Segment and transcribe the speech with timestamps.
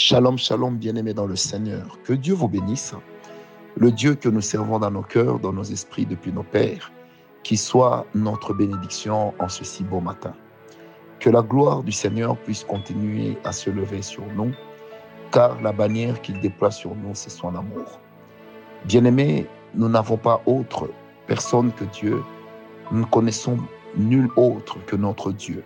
[0.00, 1.98] Shalom, shalom, bien-aimés dans le Seigneur.
[2.04, 2.94] Que Dieu vous bénisse.
[3.76, 6.92] Le Dieu que nous servons dans nos cœurs, dans nos esprits depuis nos pères,
[7.42, 10.34] qui soit notre bénédiction en ce si beau matin.
[11.18, 14.52] Que la gloire du Seigneur puisse continuer à se lever sur nous,
[15.32, 17.98] car la bannière qu'il déploie sur nous, c'est son amour.
[18.84, 20.88] Bien-aimés, nous n'avons pas autre
[21.26, 22.22] personne que Dieu.
[22.92, 23.58] Nous ne connaissons
[23.96, 25.64] nul autre que notre Dieu.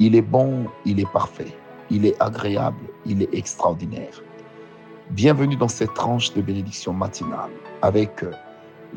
[0.00, 1.56] Il est bon, il est parfait,
[1.94, 4.20] il est agréable, il est extraordinaire.
[5.10, 7.52] Bienvenue dans cette tranche de bénédiction matinale
[7.82, 8.24] avec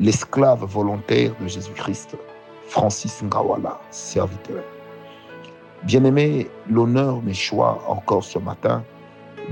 [0.00, 2.16] l'esclave volontaire de Jésus-Christ,
[2.66, 4.64] Francis Ngawala, serviteur.
[5.84, 8.82] Bien-aimé, l'honneur m'échoit encore ce matin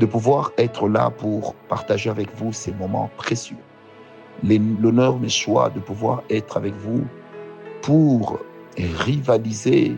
[0.01, 3.63] de pouvoir être là pour partager avec vous ces moments précieux.
[4.43, 7.05] L'honneur m'échoit de pouvoir être avec vous
[7.83, 8.41] pour
[8.77, 9.97] rivaliser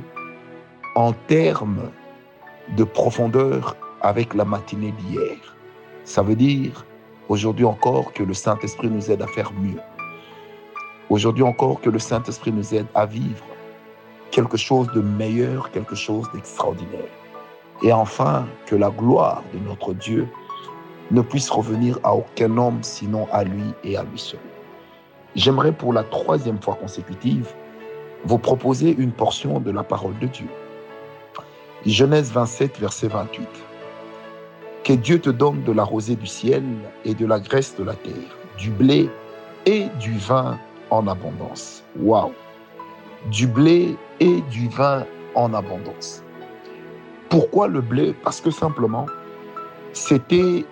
[0.97, 1.91] en termes
[2.77, 5.57] de profondeur avec la matinée d'hier.
[6.05, 6.85] Ça veut dire
[7.29, 9.81] aujourd'hui encore que le Saint-Esprit nous aide à faire mieux.
[11.11, 13.45] Aujourd'hui encore que le Saint-Esprit nous aide à vivre
[14.31, 17.11] quelque chose de meilleur, quelque chose d'extraordinaire.
[17.83, 20.29] Et enfin, que la gloire de notre Dieu
[21.11, 24.41] ne puisse revenir à aucun homme sinon à lui et à lui seul.
[25.35, 27.49] J'aimerais pour la troisième fois consécutive
[28.25, 30.49] vous proposer une portion de la parole de Dieu.
[31.87, 33.49] Genèse 27, verset 28.
[34.85, 36.65] Que Dieu te donne de la rosée du ciel
[37.05, 39.09] et de la graisse de la terre, du blé
[39.65, 40.59] et du vin
[40.91, 41.85] en abondance.
[42.01, 42.33] Waouh!
[43.31, 46.23] Du blé et du vin en abondance.
[47.29, 48.15] Pourquoi le blé?
[48.25, 49.07] Parce que simplement,
[49.93, 50.65] c'était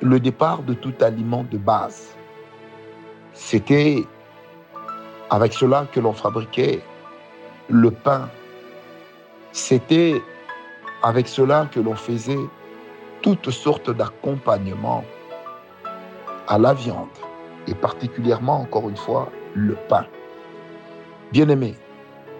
[0.00, 2.14] le départ de tout aliment de base.
[3.34, 4.04] C'était
[5.30, 6.82] avec cela que l'on fabriquait
[7.68, 8.28] le pain.
[9.52, 10.22] C'était
[11.02, 12.38] avec cela que l'on faisait
[13.22, 15.04] toutes sortes d'accompagnements
[16.46, 17.08] à la viande
[17.66, 20.06] et particulièrement, encore une fois, le pain.
[21.32, 21.74] Bien-aimé,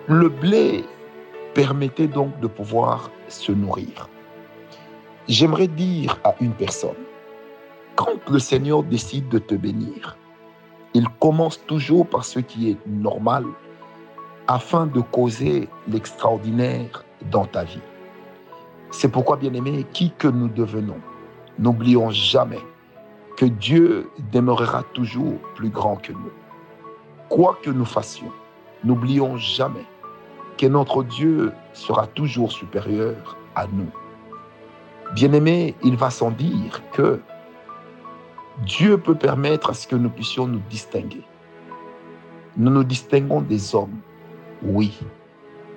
[0.06, 0.84] le blé
[1.54, 4.08] permettait donc de pouvoir se nourrir.
[5.28, 7.04] J'aimerais dire à une personne,
[7.96, 10.16] quand le Seigneur décide de te bénir,
[10.94, 13.44] il commence toujours par ce qui est normal
[14.50, 17.86] afin de causer l'extraordinaire dans ta vie.
[18.90, 20.98] C'est pourquoi, bien-aimé, qui que nous devenons,
[21.60, 22.58] n'oublions jamais
[23.36, 26.32] que Dieu demeurera toujours plus grand que nous.
[27.28, 28.32] Quoi que nous fassions,
[28.82, 29.86] n'oublions jamais
[30.58, 33.92] que notre Dieu sera toujours supérieur à nous.
[35.14, 37.20] Bien-aimé, il va sans dire que
[38.66, 41.22] Dieu peut permettre à ce que nous puissions nous distinguer.
[42.56, 44.00] Nous nous distinguons des hommes,
[44.62, 44.98] oui,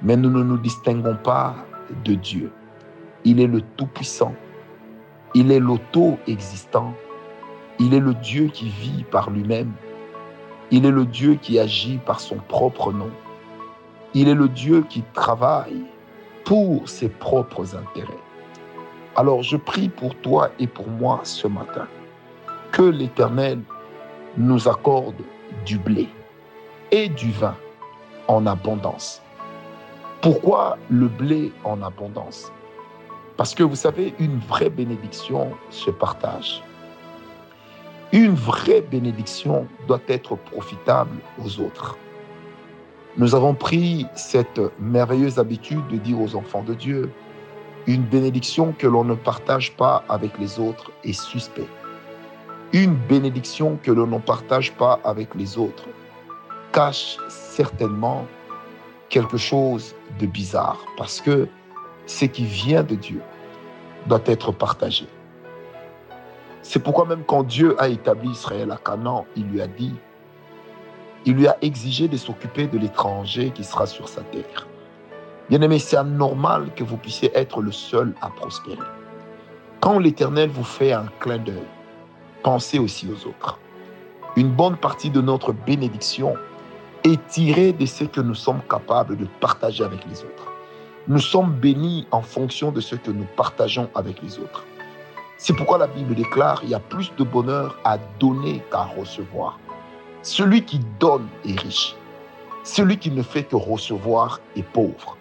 [0.01, 1.55] mais nous ne nous distinguons pas
[2.03, 2.51] de Dieu.
[3.23, 4.35] Il est le Tout-Puissant,
[5.33, 6.93] il est l'auto-existant,
[7.79, 9.71] il est le Dieu qui vit par lui-même,
[10.71, 13.11] il est le Dieu qui agit par son propre nom,
[14.13, 15.85] il est le Dieu qui travaille
[16.43, 18.23] pour ses propres intérêts.
[19.15, 21.87] Alors je prie pour toi et pour moi ce matin.
[22.71, 23.59] Que l'Éternel
[24.35, 25.21] nous accorde
[25.65, 26.09] du blé
[26.91, 27.55] et du vin
[28.27, 29.21] en abondance.
[30.21, 32.51] Pourquoi le blé en abondance?
[33.37, 36.63] Parce que vous savez, une vraie bénédiction se partage.
[38.11, 41.97] Une vraie bénédiction doit être profitable aux autres.
[43.17, 47.11] Nous avons pris cette merveilleuse habitude de dire aux enfants de Dieu,
[47.87, 51.67] une bénédiction que l'on ne partage pas avec les autres est suspect
[52.73, 55.85] une bénédiction que l'on ne partage pas avec les autres
[56.73, 58.25] cache certainement
[59.09, 61.47] quelque chose de bizarre parce que
[62.07, 63.21] ce qui vient de Dieu
[64.07, 65.07] doit être partagé.
[66.63, 69.93] C'est pourquoi même quand Dieu a établi Israël à Canaan, il lui a dit,
[71.25, 74.67] il lui a exigé de s'occuper de l'étranger qui sera sur sa terre.
[75.49, 78.77] Bien-aimé, c'est anormal que vous puissiez être le seul à prospérer.
[79.79, 81.67] Quand l'Éternel vous fait un clin d'œil,
[82.41, 83.59] pensez aussi aux autres.
[84.35, 86.35] Une bonne partie de notre bénédiction
[87.03, 90.53] est tirée de ce que nous sommes capables de partager avec les autres.
[91.07, 94.63] Nous sommes bénis en fonction de ce que nous partageons avec les autres.
[95.37, 99.59] C'est pourquoi la Bible déclare, il y a plus de bonheur à donner qu'à recevoir.
[100.21, 101.95] Celui qui donne est riche.
[102.63, 105.17] Celui qui ne fait que recevoir est pauvre.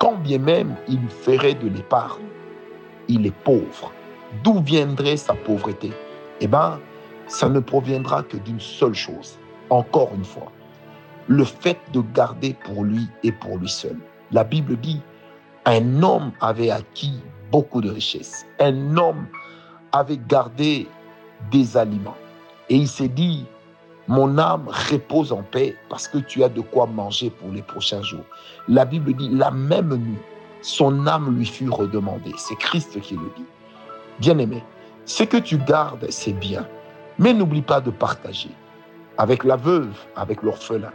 [0.00, 2.26] Quand bien même il ferait de l'épargne,
[3.06, 3.92] il est pauvre.
[4.42, 5.92] D'où viendrait sa pauvreté?
[6.40, 6.80] Eh bien,
[7.28, 9.38] ça ne proviendra que d'une seule chose.
[9.70, 10.50] Encore une fois,
[11.28, 13.96] le fait de garder pour lui et pour lui seul.
[14.30, 15.00] La Bible dit,
[15.64, 17.20] un homme avait acquis
[17.50, 18.46] beaucoup de richesses.
[18.58, 19.26] Un homme
[19.92, 20.88] avait gardé
[21.50, 22.16] des aliments.
[22.68, 23.44] Et il s'est dit,
[24.08, 28.02] mon âme repose en paix parce que tu as de quoi manger pour les prochains
[28.02, 28.24] jours.
[28.68, 30.18] La Bible dit, la même nuit,
[30.62, 32.32] son âme lui fut redemandée.
[32.36, 33.44] C'est Christ qui le dit.
[34.18, 34.62] Bien-aimé,
[35.04, 36.66] ce que tu gardes, c'est bien.
[37.18, 38.50] Mais n'oublie pas de partager
[39.18, 40.92] avec la veuve, avec l'orphelin,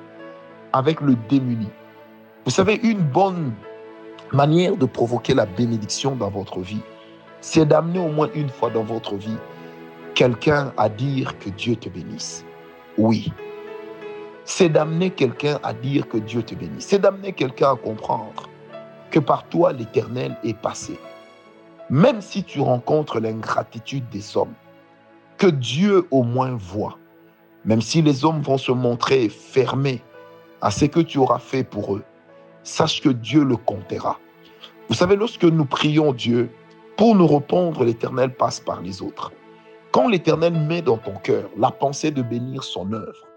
[0.73, 1.69] avec le démuni.
[2.45, 3.53] Vous savez, une bonne
[4.31, 6.81] manière de provoquer la bénédiction dans votre vie,
[7.41, 9.37] c'est d'amener au moins une fois dans votre vie
[10.15, 12.43] quelqu'un à dire que Dieu te bénisse.
[12.97, 13.31] Oui.
[14.45, 16.87] C'est d'amener quelqu'un à dire que Dieu te bénisse.
[16.87, 18.49] C'est d'amener quelqu'un à comprendre
[19.11, 20.99] que par toi l'Éternel est passé.
[21.89, 24.53] Même si tu rencontres l'ingratitude des hommes,
[25.37, 26.97] que Dieu au moins voit.
[27.63, 30.01] Même si les hommes vont se montrer fermés
[30.61, 32.03] à ce que tu auras fait pour eux,
[32.63, 34.19] sache que Dieu le comptera.
[34.89, 36.49] Vous savez, lorsque nous prions Dieu,
[36.95, 39.31] pour nous répondre, l'Éternel passe par les autres.
[39.91, 43.27] Quand l'Éternel met dans ton cœur la pensée de bénir son œuvre,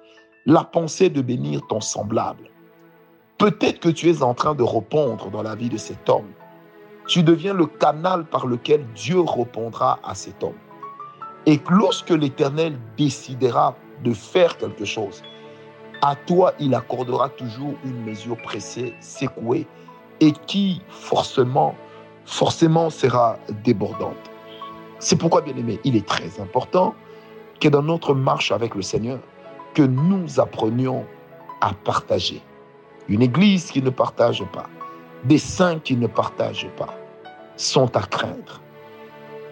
[0.46, 2.50] la pensée de bénir ton semblable,
[3.38, 6.31] peut-être que tu es en train de répondre dans la vie de cet homme.
[7.06, 10.58] Tu deviens le canal par lequel Dieu répondra à cet homme.
[11.46, 13.75] Et lorsque l'Éternel décidera
[14.05, 15.22] de faire quelque chose,
[16.02, 19.67] à toi, il accordera toujours une mesure pressée, secouée,
[20.20, 21.75] et qui forcément,
[22.25, 24.17] forcément sera débordante.
[24.99, 26.94] C'est pourquoi, bien aimé, il est très important
[27.61, 29.19] que dans notre marche avec le Seigneur,
[29.75, 31.06] que nous apprenions
[31.61, 32.43] à partager.
[33.08, 34.67] Une église qui ne partage pas,
[35.25, 36.94] des saints qui ne partagent pas,
[37.56, 38.61] sont à craindre.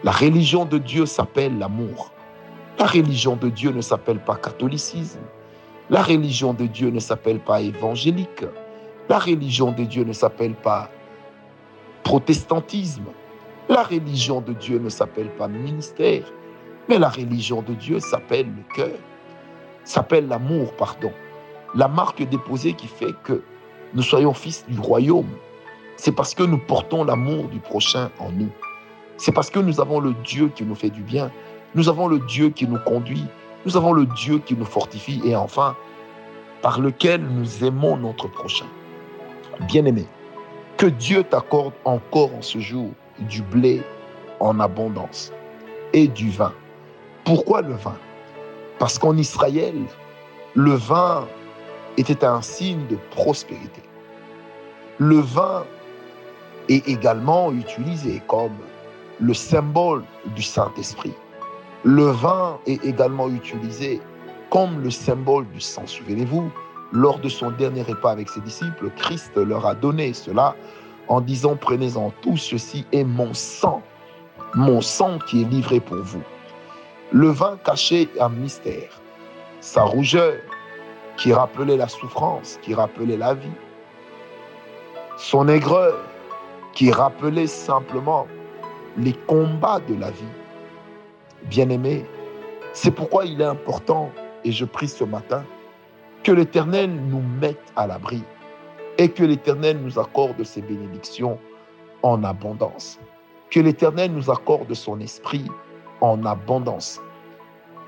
[0.04, 2.12] La religion de Dieu s'appelle l'amour.
[2.78, 5.20] La religion de Dieu ne s'appelle pas catholicisme.
[5.90, 8.44] La religion de Dieu ne s'appelle pas évangélique.
[9.08, 10.90] La religion de Dieu ne s'appelle pas
[12.04, 13.06] protestantisme.
[13.70, 16.24] La religion de Dieu ne s'appelle pas ministère.
[16.90, 18.98] Mais la religion de Dieu s'appelle le cœur,
[19.84, 21.12] s'appelle l'amour, pardon.
[21.74, 23.42] La marque déposée qui fait que
[23.94, 25.28] nous soyons fils du royaume.
[25.96, 28.50] C'est parce que nous portons l'amour du prochain en nous.
[29.16, 31.30] C'est parce que nous avons le Dieu qui nous fait du bien.
[31.74, 33.24] Nous avons le Dieu qui nous conduit.
[33.66, 35.20] Nous avons le Dieu qui nous fortifie.
[35.24, 35.76] Et enfin,
[36.62, 38.66] par lequel nous aimons notre prochain.
[39.66, 40.06] Bien-aimé,
[40.76, 43.82] que Dieu t'accorde encore en ce jour du blé
[44.40, 45.32] en abondance
[45.92, 46.52] et du vin.
[47.24, 47.96] Pourquoi le vin?
[48.78, 49.74] Parce qu'en Israël,
[50.54, 51.26] le vin
[51.96, 53.82] était un signe de prospérité.
[54.98, 55.64] Le vin
[56.68, 58.56] est également utilisé comme
[59.20, 60.04] le symbole
[60.36, 61.14] du Saint-Esprit.
[61.84, 64.00] Le vin est également utilisé
[64.50, 65.86] comme le symbole du sang.
[65.86, 66.50] Souvenez-vous,
[66.92, 70.56] lors de son dernier repas avec ses disciples, Christ leur a donné cela
[71.08, 73.82] en disant, prenez-en tout ceci est mon sang,
[74.54, 76.22] mon sang qui est livré pour vous.
[77.12, 79.00] Le vin caché un mystère,
[79.60, 80.34] sa rougeur
[81.16, 83.48] qui rappelait la souffrance, qui rappelait la vie,
[85.16, 85.94] son aigreur
[86.72, 88.26] qui rappelait simplement
[88.96, 90.24] les combats de la vie.
[91.44, 92.04] Bien-aimé,
[92.72, 94.10] c'est pourquoi il est important,
[94.44, 95.44] et je prie ce matin,
[96.22, 98.22] que l'Éternel nous mette à l'abri
[98.98, 101.38] et que l'Éternel nous accorde ses bénédictions
[102.02, 102.98] en abondance.
[103.50, 105.46] Que l'Éternel nous accorde son esprit
[106.00, 107.00] en abondance.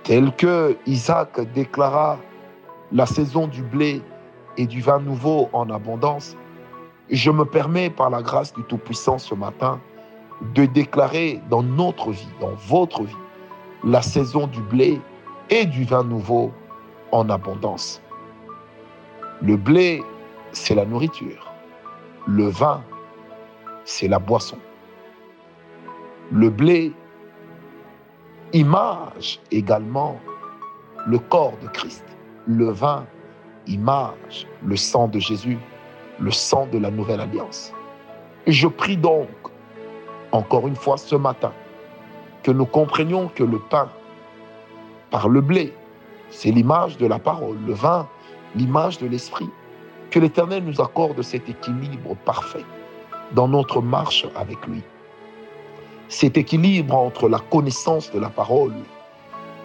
[0.04, 2.18] Tel que Isaac déclara
[2.92, 4.00] la saison du blé
[4.56, 6.36] et du vin nouveau en abondance,
[7.10, 9.80] je me permets par la grâce du Tout-Puissant ce matin
[10.54, 13.16] de déclarer dans notre vie, dans votre vie,
[13.84, 15.00] la saison du blé
[15.48, 16.52] et du vin nouveau
[17.12, 18.00] en abondance.
[19.42, 20.02] Le blé,
[20.52, 21.52] c'est la nourriture.
[22.26, 22.82] Le vin,
[23.84, 24.58] c'est la boisson.
[26.30, 26.92] Le blé
[28.52, 30.20] image également
[31.06, 32.04] le corps de Christ.
[32.46, 33.06] Le vin
[33.66, 35.58] image le sang de Jésus,
[36.18, 37.72] le sang de la nouvelle alliance.
[38.46, 39.28] je prie donc,
[40.32, 41.52] encore une fois ce matin,
[42.42, 43.88] que nous comprenions que le pain,
[45.10, 45.74] par le blé,
[46.30, 48.08] c'est l'image de la parole, le vin,
[48.54, 49.50] l'image de l'esprit.
[50.10, 52.64] Que l'Éternel nous accorde cet équilibre parfait
[53.32, 54.82] dans notre marche avec lui.
[56.08, 58.74] Cet équilibre entre la connaissance de la parole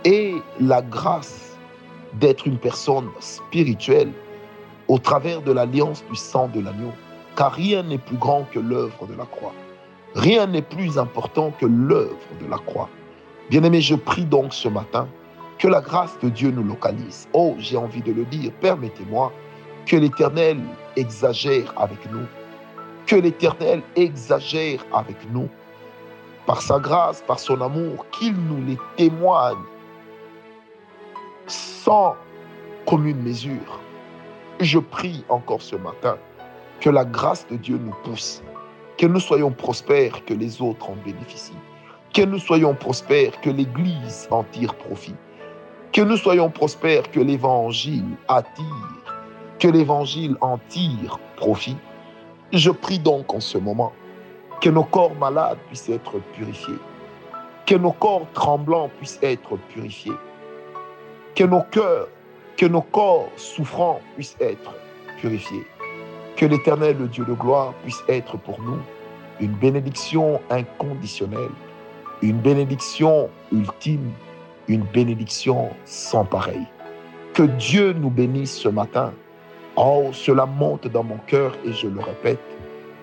[0.03, 1.57] et la grâce
[2.13, 4.11] d'être une personne spirituelle
[4.87, 6.91] au travers de l'alliance du sang de l'agneau.
[7.35, 9.53] Car rien n'est plus grand que l'œuvre de la croix.
[10.15, 12.89] Rien n'est plus important que l'œuvre de la croix.
[13.49, 15.07] Bien-aimé, je prie donc ce matin
[15.59, 17.27] que la grâce de Dieu nous localise.
[17.33, 19.31] Oh, j'ai envie de le dire, permettez-moi
[19.85, 20.59] que l'Éternel
[20.95, 22.25] exagère avec nous.
[23.05, 25.49] Que l'Éternel exagère avec nous.
[26.45, 29.57] par sa grâce, par son amour, qu'il nous les témoigne
[31.47, 32.15] sans
[32.85, 33.79] commune mesure.
[34.59, 36.17] Je prie encore ce matin
[36.79, 38.43] que la grâce de Dieu nous pousse,
[38.97, 41.57] que nous soyons prospères, que les autres en bénéficient,
[42.13, 45.15] que nous soyons prospères, que l'Église en tire profit,
[45.91, 49.15] que nous soyons prospères, que l'Évangile attire,
[49.59, 51.77] que l'Évangile en tire profit.
[52.53, 53.91] Je prie donc en ce moment
[54.61, 56.79] que nos corps malades puissent être purifiés,
[57.65, 60.13] que nos corps tremblants puissent être purifiés,
[61.35, 62.07] que nos cœurs,
[62.55, 64.73] que nos corps souffrants puissent être
[65.19, 65.65] purifiés,
[66.35, 68.79] que l'Éternel, le Dieu de gloire, puisse être pour nous
[69.39, 71.51] une bénédiction inconditionnelle,
[72.21, 74.11] une bénédiction ultime,
[74.67, 76.65] une bénédiction sans pareil.
[77.33, 79.13] Que Dieu nous bénisse ce matin.
[79.75, 82.39] Oh, cela monte dans mon cœur et je le répète.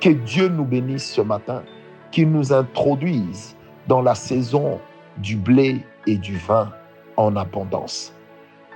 [0.01, 1.63] Que Dieu nous bénisse ce matin,
[2.11, 3.57] qu'il nous introduise
[3.89, 4.81] dans la saison
[5.19, 6.73] du blé et du vin
[7.17, 8.15] en abondance.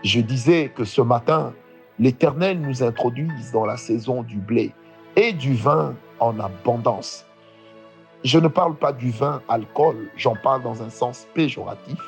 [0.04, 1.54] Je disais que ce matin,
[1.98, 4.72] l'Éternel nous introduise dans la saison du blé
[5.16, 7.26] et du vin en abondance.
[8.24, 11.98] Je ne parle pas du vin alcool, j'en parle dans un sens péjoratif.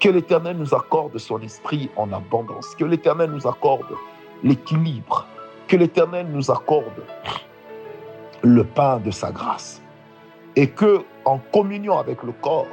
[0.00, 3.94] Que l'Éternel nous accorde son esprit en abondance, que l'Éternel nous accorde
[4.42, 5.26] l'équilibre,
[5.68, 7.04] que l'Éternel nous accorde
[8.42, 9.80] le pain de sa grâce
[10.56, 12.66] et que en communion avec le corps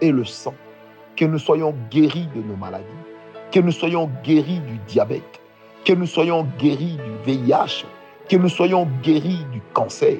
[0.00, 0.54] et le sang,
[1.16, 2.86] que nous soyons guéris de nos maladies,
[3.50, 5.41] que nous soyons guéris du diabète,
[5.84, 7.84] que nous soyons guéris du VIH,
[8.28, 10.16] que nous soyons guéris du cancer,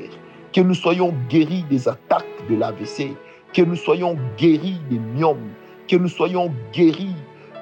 [0.52, 3.14] que nous soyons guéris des attaques de l'AVC,
[3.52, 5.50] que nous soyons guéris des myomes,
[5.88, 7.14] que nous soyons guéris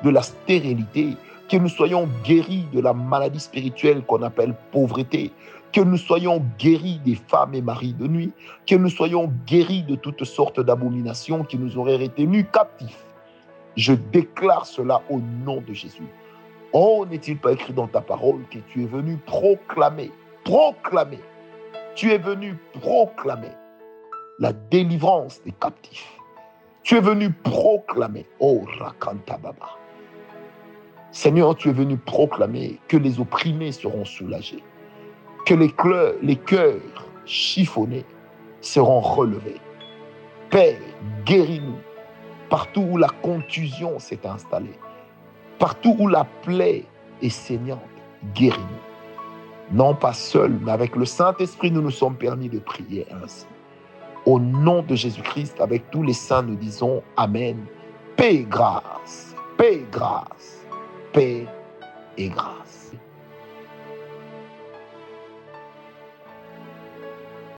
[0.03, 1.17] de la stérilité,
[1.51, 5.31] que nous soyons guéris de la maladie spirituelle qu'on appelle pauvreté,
[5.73, 8.33] que nous soyons guéris des femmes et maris de nuit,
[8.67, 13.05] que nous soyons guéris de toutes sortes d'abominations qui nous auraient retenus captifs.
[13.77, 16.09] Je déclare cela au nom de Jésus.
[16.73, 20.11] Oh, n'est-il pas écrit dans ta parole que tu es venu proclamer,
[20.45, 21.21] proclamer
[21.95, 23.53] tu es venu proclamer
[24.39, 26.09] la délivrance des captifs.
[26.83, 29.77] Tu es venu proclamer, oh Rakanta Baba.
[31.11, 34.63] Seigneur, tu es venu proclamer que les opprimés seront soulagés,
[35.45, 36.81] que les, cœurs, les cœurs
[37.27, 38.05] chiffonnés
[38.61, 39.61] seront relevés.
[40.49, 40.79] Père,
[41.27, 41.81] guéris-nous
[42.49, 44.79] partout où la contusion s'est installée,
[45.61, 46.85] partout où la plaie
[47.23, 47.79] est saignante,
[48.35, 48.91] guéris-nous
[49.73, 53.47] non pas seul, mais avec le Saint-Esprit, nous nous sommes permis de prier ainsi.
[54.27, 57.65] Au nom de Jésus-Christ, avec tous les saints, nous disons Amen.
[58.17, 60.67] Paix et grâce, paix et grâce,
[61.13, 61.47] paix
[62.19, 62.60] et grâce.